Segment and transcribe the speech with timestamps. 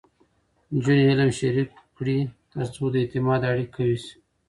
[0.73, 2.17] نجونې علم شریک کړي،
[2.51, 4.13] ترڅو د اعتماد اړیکې قوي شي.